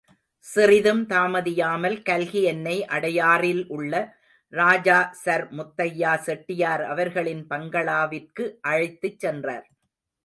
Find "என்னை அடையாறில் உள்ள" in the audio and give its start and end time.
2.43-3.93